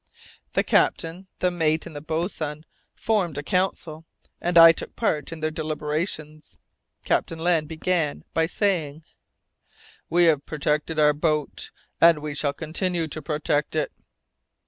[0.53, 2.65] The captain, the mate, and the boatswain
[2.95, 4.03] formed a council,
[4.41, 6.57] and I took part in their deliberations.
[7.05, 9.03] Captain Len Guy began by saying,
[10.09, 11.69] "We have protected our boat,
[12.01, 13.91] and we shall continue to protect it."